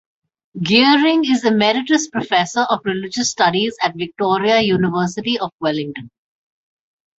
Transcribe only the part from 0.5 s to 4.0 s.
Geering is Emeritus Professor of Religious Studies at